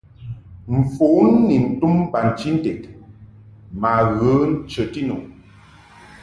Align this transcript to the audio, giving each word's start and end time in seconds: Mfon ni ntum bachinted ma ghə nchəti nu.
Mfon 0.75 1.27
ni 1.47 1.55
ntum 1.67 1.95
bachinted 2.11 2.81
ma 3.81 3.93
ghə 4.17 4.33
nchəti 4.53 5.01
nu. 5.07 5.17